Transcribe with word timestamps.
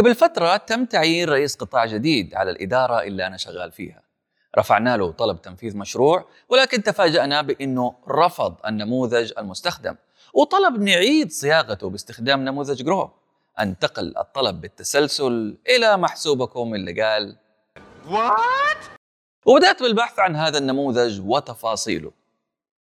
قبل 0.00 0.14
فترة 0.14 0.56
تم 0.56 0.84
تعيين 0.84 1.28
رئيس 1.28 1.56
قطاع 1.56 1.86
جديد 1.86 2.34
على 2.34 2.50
الإدارة 2.50 3.02
اللي 3.02 3.26
أنا 3.26 3.36
شغال 3.36 3.72
فيها 3.72 4.02
رفعنا 4.58 4.96
له 4.96 5.12
طلب 5.12 5.42
تنفيذ 5.42 5.76
مشروع 5.76 6.28
ولكن 6.48 6.82
تفاجأنا 6.82 7.42
بأنه 7.42 7.94
رفض 8.08 8.54
النموذج 8.66 9.32
المستخدم 9.38 9.96
وطلب 10.34 10.80
نعيد 10.80 11.32
صياغته 11.32 11.90
باستخدام 11.90 12.44
نموذج 12.44 12.82
جرو 12.82 13.10
انتقل 13.60 14.14
الطلب 14.18 14.60
بالتسلسل 14.60 15.58
إلى 15.68 15.96
محسوبكم 15.96 16.74
اللي 16.74 17.02
قال 17.02 17.36
What؟ 18.10 18.76
وبدأت 19.46 19.82
بالبحث 19.82 20.18
عن 20.18 20.36
هذا 20.36 20.58
النموذج 20.58 21.20
وتفاصيله 21.20 22.12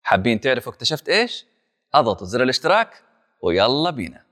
حابين 0.03 0.39
تعرفوا 0.39 0.71
اكتشفت 0.71 1.09
إيش؟ 1.09 1.45
اضغطوا 1.93 2.27
زر 2.27 2.43
الاشتراك 2.43 3.03
ويلا 3.41 3.89
بينا 3.89 4.23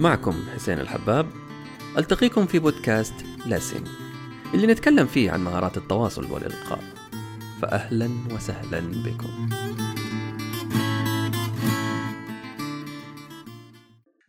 معكم 0.00 0.44
حسين 0.54 0.80
الحباب. 0.80 1.26
ألتقيكم 1.98 2.46
في 2.46 2.58
بودكاست 2.58 3.14
لاسن 3.46 3.84
اللي 4.54 4.66
نتكلم 4.66 5.06
فيه 5.06 5.30
عن 5.30 5.44
مهارات 5.44 5.76
التواصل 5.76 6.32
والإلقاء. 6.32 6.80
فأهلا 7.62 8.10
وسهلا 8.34 8.80
بكم. 8.80 9.48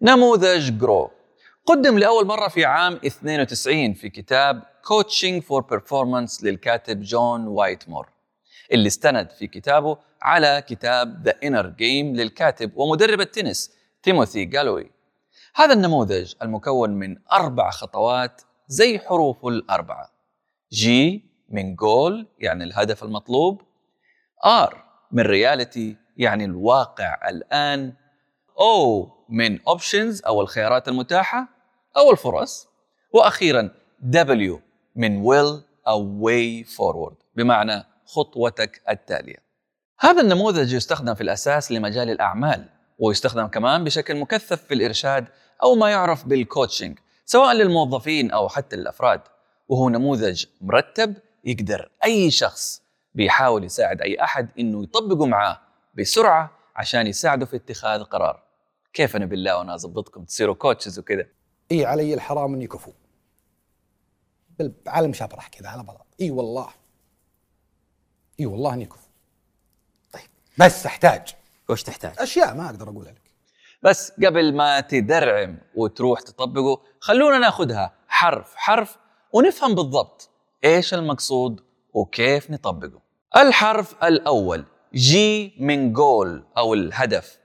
نموذج 0.01 0.77
GROW 0.77 1.11
قدم 1.65 1.97
لأول 1.97 2.25
مرة 2.25 2.47
في 2.47 2.65
عام 2.65 2.99
92 3.05 3.93
في 3.93 4.09
كتاب 4.09 4.63
Coaching 4.63 5.41
for 5.41 5.61
Performance 5.61 6.43
للكاتب 6.43 7.01
جون 7.01 7.47
وايتمور 7.47 8.09
اللي 8.71 8.87
استند 8.87 9.29
في 9.39 9.47
كتابه 9.47 9.97
على 10.21 10.63
كتاب 10.67 11.29
The 11.29 11.47
Inner 11.47 11.65
Game 11.65 12.17
للكاتب 12.19 12.71
ومدرب 12.75 13.21
التنس 13.21 13.71
تيموثي 14.03 14.45
جالوي. 14.45 15.00
هذا 15.55 15.73
النموذج 15.73 16.33
المكون 16.41 16.89
من 16.89 17.17
أربع 17.31 17.69
خطوات 17.69 18.41
زي 18.67 18.99
حروفه 18.99 19.47
الأربعة. 19.47 20.11
G 20.71 21.25
من 21.49 21.75
جول 21.75 22.27
يعني 22.39 22.63
الهدف 22.63 23.03
المطلوب. 23.03 23.61
R 24.45 24.83
من 25.11 25.23
reality 25.23 25.97
يعني 26.17 26.45
الواقع 26.45 27.29
الآن. 27.29 27.93
O 28.59 29.09
من 29.29 29.61
options 29.61 30.21
أو 30.25 30.41
الخيارات 30.41 30.87
المتاحة 30.87 31.47
أو 31.97 32.11
الفرص. 32.11 32.67
وأخيرا 33.13 33.69
W 33.99 34.61
من 34.95 35.17
will 35.17 35.61
أو 35.87 36.17
way 36.19 36.63
forward 36.63 37.15
بمعنى 37.35 37.83
خطوتك 38.05 38.81
التالية. 38.89 39.51
هذا 39.99 40.21
النموذج 40.21 40.73
يستخدم 40.73 41.13
في 41.13 41.21
الأساس 41.21 41.71
لمجال 41.71 42.09
الأعمال 42.09 42.69
ويستخدم 42.99 43.47
كمان 43.47 43.83
بشكل 43.83 44.15
مكثف 44.15 44.61
في 44.65 44.73
الإرشاد 44.73 45.27
أو 45.63 45.75
ما 45.75 45.89
يعرف 45.89 46.25
بال 46.25 46.40
coaching 46.40 46.99
سواء 47.25 47.53
للموظفين 47.53 48.31
أو 48.31 48.49
حتى 48.49 48.75
للأفراد. 48.75 49.21
وهو 49.69 49.89
نموذج 49.89 50.45
مرتب 50.61 51.17
يقدر 51.43 51.91
أي 52.03 52.31
شخص 52.31 52.81
بيحاول 53.15 53.63
يساعد 53.63 54.01
أي 54.01 54.23
أحد 54.23 54.49
إنه 54.59 54.83
يطبقه 54.83 55.25
معاه 55.25 55.61
بسرعة 55.97 56.51
عشان 56.75 57.07
يساعده 57.07 57.45
في 57.45 57.55
اتخاذ 57.55 58.03
قرار. 58.03 58.43
كيف 58.93 59.15
أنا 59.15 59.25
بالله 59.25 59.57
وأنا 59.57 59.75
أظبطكم 59.75 60.23
تصيروا 60.23 60.55
coaches 60.55 60.99
وكذا؟ 60.99 61.25
إي 61.71 61.85
علي 61.85 62.13
الحرام 62.13 62.53
اني 62.53 62.67
كفو 62.67 62.91
بعالم 64.59 65.13
شبرح 65.13 65.47
كذا 65.47 65.69
على 65.69 65.83
بلاط 65.83 66.07
إي 66.21 66.31
والله. 66.31 66.69
إي 68.39 68.45
والله 68.45 68.73
اني 68.73 68.85
كفو 68.85 69.07
طيب 70.11 70.29
بس 70.57 70.85
أحتاج. 70.85 71.35
وش 71.69 71.83
تحتاج؟ 71.83 72.13
أشياء 72.19 72.55
ما 72.55 72.65
أقدر 72.65 72.89
أقولها 72.89 73.11
لك. 73.11 73.20
بس 73.83 74.11
قبل 74.25 74.55
ما 74.55 74.79
تدرعم 74.79 75.57
وتروح 75.75 76.21
تطبقه 76.21 76.81
خلونا 76.99 77.37
ناخذها 77.37 77.93
حرف 78.07 78.55
حرف 78.55 78.97
ونفهم 79.33 79.75
بالضبط 79.75 80.29
إيش 80.65 80.93
المقصود 80.93 81.61
وكيف 81.93 82.51
نطبقه. 82.51 83.01
الحرف 83.37 84.03
الأول 84.03 84.65
G 84.93 85.55
من 85.59 85.93
جول 85.93 86.43
أو 86.57 86.73
الهدف. 86.73 87.39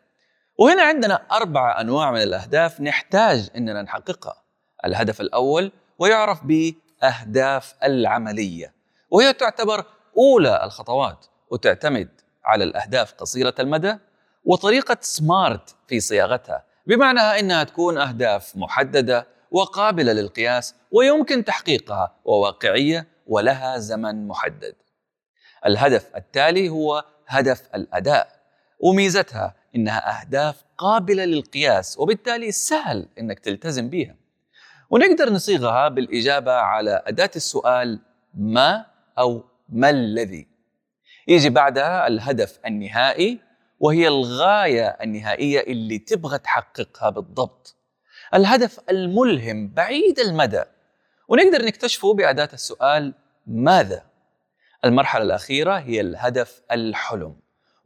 وهنا 0.58 0.82
عندنا 0.82 1.14
أربعة 1.32 1.80
أنواع 1.80 2.10
من 2.10 2.22
الأهداف 2.22 2.80
نحتاج 2.80 3.50
أننا 3.56 3.82
نحققها. 3.82 4.42
الهدف 4.84 5.20
الأول 5.20 5.72
ويعرف 5.98 6.40
بأهداف 6.44 7.74
العملية 7.84 8.74
وهي 9.10 9.32
تعتبر 9.32 9.84
أولى 10.16 10.64
الخطوات 10.64 11.26
وتعتمد 11.50 12.08
على 12.44 12.64
الأهداف 12.64 13.12
قصيرة 13.12 13.54
المدى 13.60 13.98
وطريقة 14.46 14.96
سمارت 15.00 15.74
في 15.88 16.00
صياغتها 16.00 16.64
بمعنى 16.86 17.20
أنها 17.20 17.64
تكون 17.64 17.98
أهداف 17.98 18.56
محددة 18.56 19.26
وقابلة 19.50 20.12
للقياس 20.12 20.74
ويمكن 20.90 21.44
تحقيقها 21.44 22.14
وواقعية 22.24 23.06
ولها 23.26 23.78
زمن 23.78 24.28
محدد 24.28 24.74
الهدف 25.66 26.16
التالي 26.16 26.68
هو 26.68 27.04
هدف 27.26 27.68
الأداء 27.74 28.28
وميزتها 28.80 29.54
إنها 29.76 30.20
أهداف 30.20 30.64
قابلة 30.78 31.24
للقياس 31.24 31.98
وبالتالي 31.98 32.52
سهل 32.52 33.08
إنك 33.18 33.38
تلتزم 33.38 33.90
بها. 33.90 34.14
ونقدر 34.90 35.32
نصيغها 35.32 35.88
بالإجابة 35.88 36.52
على 36.52 37.02
أداة 37.06 37.30
السؤال 37.36 38.00
ما 38.34 38.86
أو 39.18 39.44
ما 39.68 39.90
الذي. 39.90 40.46
يجي 41.28 41.50
بعدها 41.50 42.06
الهدف 42.06 42.58
النهائي 42.66 43.45
وهي 43.78 44.08
الغاية 44.08 44.86
النهائية 44.86 45.60
اللي 45.60 45.98
تبغى 45.98 46.38
تحققها 46.38 47.10
بالضبط. 47.10 47.76
الهدف 48.34 48.80
الملهم 48.90 49.68
بعيد 49.68 50.18
المدى 50.18 50.62
ونقدر 51.28 51.64
نكتشفه 51.64 52.14
بأداة 52.14 52.48
السؤال 52.52 53.14
ماذا؟ 53.46 54.02
المرحلة 54.84 55.22
الأخيرة 55.22 55.74
هي 55.78 56.00
الهدف 56.00 56.62
الحلم 56.72 57.36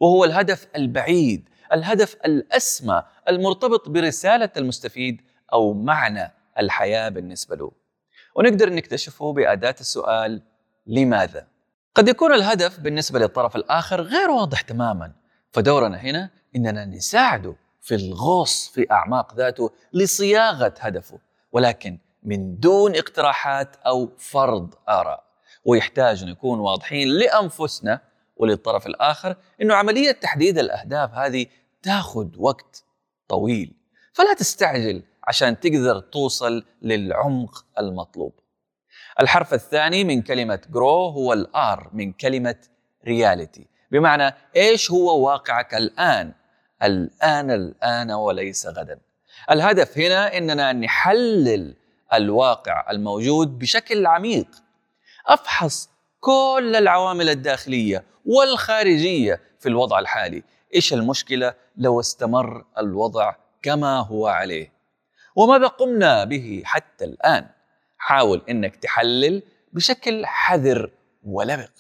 وهو 0.01 0.25
الهدف 0.25 0.67
البعيد 0.77 1.49
الهدف 1.73 2.17
الأسمى 2.25 3.03
المرتبط 3.29 3.89
برسالة 3.89 4.51
المستفيد 4.57 5.21
أو 5.53 5.73
معنى 5.73 6.33
الحياة 6.59 7.09
بالنسبة 7.09 7.57
له. 7.57 7.73
ونقدر 8.35 8.71
نكتشفه 8.73 9.33
بأداة 9.33 9.75
السؤال 9.81 10.43
لماذا؟ 10.87 11.47
قد 11.95 12.09
يكون 12.09 12.35
الهدف 12.35 12.81
بالنسبة 12.81 13.19
للطرف 13.19 13.57
الآخر 13.57 14.01
غير 14.01 14.31
واضح 14.31 14.61
تماما، 14.61 15.13
فدورنا 15.53 15.97
هنا 15.97 16.31
إننا 16.57 16.85
نساعده 16.85 17.57
في 17.81 17.95
الغوص 17.95 18.69
في 18.69 18.87
أعماق 18.91 19.35
ذاته 19.35 19.71
لصياغة 19.93 20.75
هدفه، 20.81 21.19
ولكن 21.53 21.99
من 22.23 22.59
دون 22.59 22.97
اقتراحات 22.97 23.77
أو 23.77 24.13
فرض 24.19 24.75
آراء. 24.89 25.25
ويحتاج 25.65 26.25
نكون 26.25 26.61
واضحين 26.61 27.09
لأنفسنا 27.09 28.01
وللطرف 28.37 28.87
الآخر 28.87 29.37
إنه 29.63 29.75
عملية 29.75 30.13
تحديد 30.13 30.59
الأهداف 30.59 31.15
هذه 31.15 31.47
تاخذ 31.83 32.29
وقت 32.39 32.85
طويل. 33.29 33.75
فلا 34.13 34.35
تستعجل 34.35 35.03
عشان 35.25 35.61
تقدر 35.61 36.01
توصل 36.01 36.65
للعمق 36.83 37.65
المطلوب. 37.79 38.33
الحرف 39.21 39.55
الثاني 39.55 40.05
من 40.05 40.23
كلمة 40.23 40.61
GROW 40.71 41.07
هو 41.09 41.33
ال 41.33 41.62
R 41.62 41.91
من 41.93 42.13
كلمة 42.13 42.57
reality 43.07 43.67
بمعنى 43.91 44.35
إيش 44.57 44.91
هو 44.91 45.27
واقعك 45.27 45.75
الآن؟ 45.75 46.33
الآن 46.83 47.51
الآن 47.51 48.13
وليس 48.13 48.67
غدا. 48.67 48.99
الهدف 49.51 49.99
هنا 49.99 50.37
إننا 50.39 50.73
نحلل 50.73 51.75
الواقع 52.13 52.91
الموجود 52.91 53.59
بشكل 53.59 54.07
عميق. 54.07 54.47
أفحص 55.27 55.91
كل 56.21 56.77
العوامل 56.77 57.29
الداخلية 57.29 58.05
والخارجية 58.27 59.41
في 59.61 59.69
الوضع 59.69 59.99
الحالي. 59.99 60.43
إيش 60.75 60.93
المشكلة؟ 60.93 61.55
لو 61.77 62.01
استمر 62.01 62.65
الوضع 62.79 63.35
كما 63.63 63.99
هو 63.99 64.27
عليه. 64.27 64.73
وماذا 65.37 65.67
قمنا 65.67 66.25
به 66.25 66.63
حتى 66.65 67.05
الآن. 67.05 67.47
حاول 67.99 68.43
أنك 68.49 68.77
تحلل 68.77 69.43
بشكل 69.73 70.27
حذر 70.27 70.91
ولبق 71.25 71.71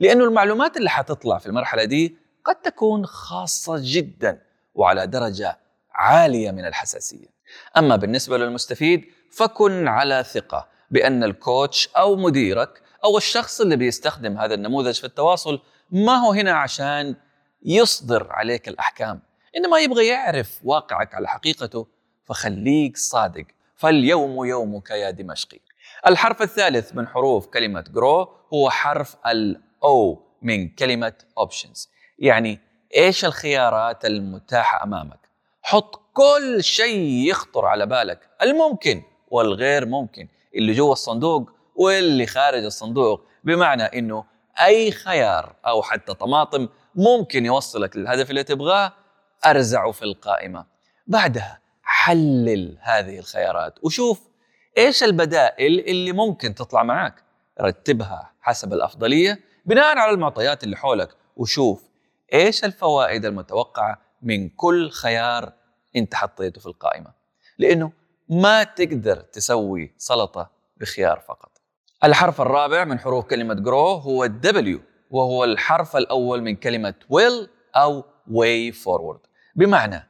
لأنه 0.00 0.24
المعلومات 0.24 0.76
اللي 0.76 0.90
حتطلع 0.90 1.38
في 1.38 1.46
المرحلة 1.46 1.84
دي 1.84 2.16
قد 2.44 2.54
تكون 2.54 3.06
خاصة 3.06 3.74
جدا 3.80 4.42
وعلى 4.74 5.06
درجة 5.06 5.58
عالية 5.92 6.50
من 6.50 6.66
الحساسية. 6.66 7.26
أما 7.76 7.96
بالنسبة 7.96 8.38
للمستفيد 8.38 9.04
فكن 9.32 9.88
على 9.88 10.24
ثقة 10.24 10.68
بأن 10.90 11.24
الكوتش 11.24 11.88
أو 11.96 12.16
مديرك 12.16 12.82
أو 13.04 13.16
الشخص 13.16 13.60
اللي 13.60 13.76
بيستخدم 13.76 14.38
هذا 14.38 14.54
النموذج 14.54 14.94
في 14.94 15.04
التواصل 15.04 15.60
ما 15.90 16.14
هو 16.14 16.32
هنا 16.32 16.52
عشان 16.52 17.16
يصدر 17.64 18.26
عليك 18.30 18.68
الأحكام. 18.68 19.20
إنما 19.56 19.78
يبغى 19.78 20.06
يعرف 20.06 20.60
واقعك 20.64 21.14
على 21.14 21.28
حقيقته 21.28 21.86
فخليك 22.24 22.96
صادق. 22.96 23.44
فاليوم 23.76 24.44
يومك 24.44 24.90
يا 24.90 25.10
دمشقي. 25.10 25.60
الحرف 26.06 26.42
الثالث 26.42 26.94
من 26.94 27.08
حروف 27.08 27.46
كلمة 27.46 27.80
جرو 27.80 28.28
هو 28.54 28.70
حرف 28.70 29.16
الأو 29.76 30.22
من 30.42 30.68
كلمة 30.68 31.12
options. 31.40 31.88
يعني 32.18 32.60
إيش 32.96 33.24
الخيارات 33.24 34.04
المتاحة 34.04 34.84
أمامك؟ 34.84 35.28
حط 35.62 36.00
كل 36.12 36.64
شيء 36.64 37.30
يخطر 37.30 37.64
على 37.64 37.86
بالك 37.86 38.28
الممكن 38.42 39.02
والغير 39.28 39.86
ممكن 39.86 40.28
اللي 40.54 40.72
جوا 40.72 40.92
الصندوق 40.92 41.50
واللي 41.74 42.26
خارج 42.26 42.64
الصندوق. 42.64 43.24
بمعنى 43.44 43.82
إنه 43.82 44.24
أي 44.64 44.90
خيار 44.90 45.56
أو 45.66 45.82
حتى 45.82 46.14
طماطم 46.14 46.68
ممكن 46.94 47.46
يوصلك 47.46 47.96
للهدف 47.96 48.30
اللي 48.30 48.44
تبغاه 48.44 48.92
أرزعه 49.46 49.92
في 49.92 50.02
القائمة. 50.02 50.66
بعدها 51.06 51.60
حلل 51.82 52.78
هذه 52.80 53.18
الخيارات 53.18 53.74
وشوف 53.82 54.20
إيش 54.78 55.02
البدائل 55.02 55.80
اللي 55.80 56.12
ممكن 56.12 56.54
تطلع 56.54 56.82
معاك. 56.82 57.14
رتبها 57.60 58.32
حسب 58.40 58.72
الأفضلية 58.72 59.40
بناء 59.66 59.98
على 59.98 60.10
المعطيات 60.10 60.64
اللي 60.64 60.76
حولك 60.76 61.08
وشوف 61.36 61.82
إيش 62.32 62.64
الفوائد 62.64 63.24
المتوقعة 63.24 63.98
من 64.22 64.48
كل 64.48 64.90
خيار 64.90 65.52
أنت 65.96 66.14
حطيته 66.14 66.60
في 66.60 66.66
القائمة. 66.66 67.12
لأنه 67.58 67.92
ما 68.28 68.64
تقدر 68.64 69.16
تسوي 69.16 69.94
سلطة 69.96 70.50
بخيار 70.76 71.20
فقط. 71.20 71.50
الحرف 72.04 72.40
الرابع 72.40 72.84
من 72.84 72.98
حروف 72.98 73.24
كلمة 73.24 73.54
جرو 73.54 73.92
هو 73.94 74.24
الدبليو 74.24 74.80
وهو 75.10 75.44
الحرف 75.44 75.96
الأول 75.96 76.42
من 76.42 76.56
كلمة 76.56 76.94
will 77.08 77.48
أو 77.76 78.04
way 78.28 78.74
forward. 78.74 79.28
بمعنى 79.56 80.08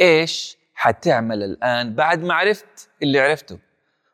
إيش 0.00 0.58
حتعمل 0.74 1.42
الآن 1.42 1.94
بعد 1.94 2.22
ما 2.22 2.34
عرفت 2.34 2.90
اللي 3.02 3.20
عرفته؟ 3.20 3.58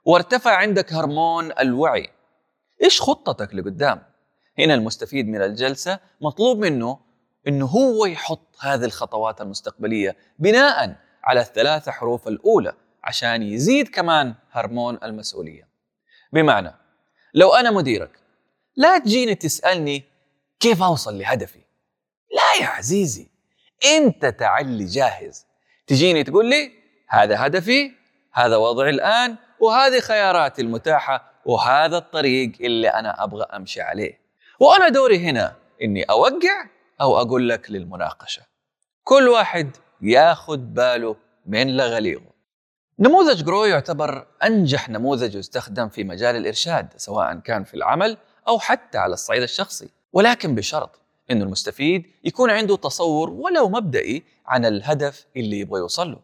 وارتفع 0.05 0.57
عندك 0.57 0.93
هرمون 0.93 1.53
الوعي. 1.61 2.11
إيش 2.83 3.01
خطتك 3.01 3.55
لقدام؟ 3.55 4.10
هنا 4.61 4.75
المستفيد 4.75 5.29
من 5.29 5.43
الجلسة 5.43 5.99
مطلوب 6.21 6.59
منه 6.59 6.99
إنه 7.49 7.67
هو 7.67 8.07
يحط 8.07 8.57
هذه 8.61 8.85
الخطوات 8.85 9.41
المستقبلية 9.41 10.17
بناء 10.39 10.97
على 11.25 11.41
الثلاث 11.41 11.89
حروف 11.89 12.29
الأولى 12.29 12.73
عشان 13.05 13.43
يزيد 13.43 13.89
كمان 13.89 14.35
هرمون 14.51 14.99
المسؤولية. 15.03 15.69
بمعنى 16.33 16.75
لو 17.35 17.55
أنا 17.55 17.71
مديرك 17.71 18.11
لا 18.77 18.99
تجيني 18.99 19.35
تسألني 19.35 20.05
كيف 20.61 20.83
أوصل 20.83 21.19
لهدفي. 21.19 21.61
لا 22.35 22.65
يا 22.65 22.67
عزيزي 22.67 23.29
أنت 23.97 24.27
تعلي 24.27 24.85
جاهز. 24.85 25.47
تجيني 25.87 26.25
تقول 26.25 26.51
لي 26.51 26.73
هذا 27.09 27.47
هدفي 27.47 27.93
هذا 28.33 28.57
وضعي 28.57 28.91
الآن 28.91 29.37
وهذه 29.61 30.01
خياراتي 30.01 30.63
المتاحة 30.63 31.31
وهذا 31.45 31.99
الطريق 31.99 32.53
اللي 32.61 32.89
أنا 32.89 33.25
أبغى 33.25 33.45
أمشي 33.45 33.81
عليه. 33.81 34.21
وأنا 34.61 34.89
دوري 34.89 35.19
هنا 35.19 35.57
إني 35.83 36.03
أوقع 36.03 36.69
أو 37.01 37.21
أقول 37.21 37.49
لك 37.49 37.71
للمناقشة. 37.71 38.43
كل 39.05 39.29
واحد 39.29 39.77
ياخذ 40.03 40.57
باله 40.57 41.17
من 41.47 41.77
لغليغه 41.77 42.31
نموذج 42.99 43.45
جرو 43.45 43.65
يعتبر 43.65 44.27
أنجح 44.45 44.89
نموذج 44.89 45.35
يستخدم 45.35 45.89
في 45.89 46.05
مجال 46.05 46.37
الإرشاد 46.37 46.89
سواء 46.97 47.35
كان 47.35 47.65
في 47.65 47.75
العمل 47.75 48.17
أو 48.49 48.59
حتى 48.59 48.99
على 48.99 49.15
الصعيد 49.15 49.43
الشخصي. 49.43 49.89
ولكن 50.13 50.55
بشرط 50.55 51.01
إنه 51.31 51.45
المستفيد 51.45 52.07
يكون 52.25 52.51
عنده 52.51 52.77
تصور 52.77 53.31
ولو 53.31 53.69
مبدئي 53.69 54.23
عن 54.47 54.65
الهدف 54.65 55.27
اللي 55.37 55.59
يبغى 55.59 55.81
يوصل 55.81 56.11
له. 56.11 56.19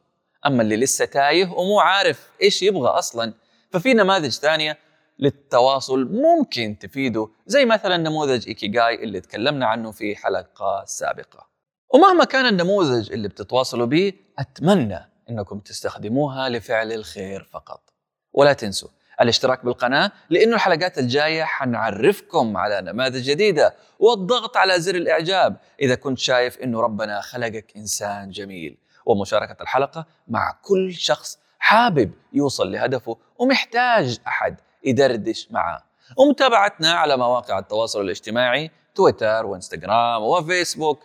أما 0.47 0.63
اللي 0.63 0.77
لسه 0.77 1.05
تايه 1.05 1.51
ومو 1.51 1.81
عارف 1.81 2.31
إيش 2.43 2.63
يبغى 2.63 2.89
أصلا 2.89 3.35
ففي 3.71 3.95
نماذج 3.95 4.31
ثانية 4.31 4.79
للتواصل 5.19 6.09
ممكن 6.13 6.79
تفيده 6.79 7.29
زي 7.47 7.65
مثلا 7.65 7.97
نموذج 7.97 8.49
إيكيغاي 8.49 8.95
اللي 8.95 9.21
تكلمنا 9.21 9.67
عنه 9.67 9.91
في 9.91 10.17
حلقة 10.17 10.85
سابقة. 10.85 11.47
ومهما 11.95 12.25
كان 12.25 12.47
النموذج 12.47 13.13
اللي 13.13 13.29
بتتواصلوا 13.29 13.87
به 13.87 14.13
أتمنى 14.39 15.11
إنكم 15.31 15.59
تستخدموها 15.59 16.49
لفعل 16.49 16.93
الخير 16.93 17.49
فقط. 17.53 17.91
ولا 18.33 18.53
تنسوا 18.53 18.89
الاشتراك 19.21 19.65
بالقناة 19.65 20.13
لأنه 20.31 20.55
الحلقات 20.55 20.99
الجاية 20.99 21.45
حنعرفكم 21.45 22.57
على 22.57 22.81
نماذج 22.81 23.23
جديدة 23.23 23.75
والضغط 23.99 24.57
على 24.57 24.81
زر 24.81 24.95
الإعجاب. 24.95 25.57
إذا 25.81 25.95
كنت 25.95 26.19
شايف 26.19 26.59
أنه 26.59 26.81
ربنا 26.81 27.21
خلقك 27.21 27.77
إنسان 27.77 28.31
جميل. 28.31 28.79
ومشاركة 29.07 29.63
الحلقة 29.63 30.07
مع 30.29 30.59
كل 30.63 30.95
شخص 30.95 31.39
حابب 31.59 32.13
يوصل 32.33 32.73
لهدفه 32.73 33.19
ومحتاج 33.39 34.19
أحد. 34.27 34.57
يدردش 34.87 35.49
معاه. 35.51 35.83
ومتابعتنا 36.17 36.93
على 36.93 37.17
مواقع 37.17 37.59
التواصل 37.59 38.01
الاجتماعي 38.01 38.71
تويتر 38.95 39.47
وانستغرام 39.47 40.23
وفيسبوك. 40.23 41.03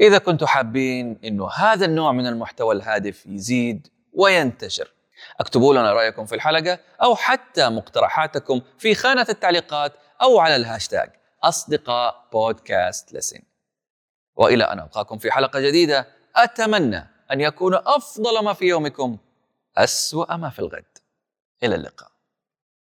إذا 0.00 0.18
كنتوا 0.18 0.46
حابين 0.46 1.20
أنه 1.24 1.50
هذا 1.50 1.86
النوع 1.86 2.12
من 2.12 2.26
المحتوى 2.26 2.74
الهادف 2.74 3.26
يزيد 3.26 3.88
وينتشر 4.12 4.92
اكتبوا 5.40 5.74
لنا 5.74 5.92
رأيكم 5.92 6.26
في 6.26 6.34
الحلقة 6.34 6.78
أو 7.02 7.16
حتى 7.16 7.68
مقترحاتكم 7.68 8.60
في 8.78 8.94
خانة 8.94 9.26
التعليقات 9.28 9.92
أو 10.22 10.38
على 10.38 10.56
الهاشتاج 10.56 11.10
أصدقاء 11.42 12.28
بودكاست 12.32 13.12
لسن. 13.12 13.40
وإلى 14.36 14.64
أن 14.64 14.80
ألقاكم 14.80 15.18
في 15.18 15.30
حلقة 15.30 15.60
جديدة 15.60 16.08
أتمنى 16.36 17.08
أن 17.32 17.40
يكون 17.40 17.74
أفضل 17.74 18.44
ما 18.44 18.52
في 18.52 18.64
يومكم 18.64 19.18
أسوأ 19.76 20.36
ما 20.36 20.50
في 20.50 20.58
الغد. 20.58 20.98
إلى 21.62 21.74
اللقاء. 21.74 22.17